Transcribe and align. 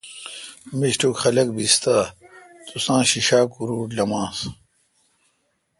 میݭٹوک۔ 0.77 1.15
خلق 1.21 1.47
بیس 1.55 1.75
تہ، 1.83 1.95
تساںݭیݭا 2.67 3.39
کروٹ 3.53 3.89
لمانس۔ 3.97 4.39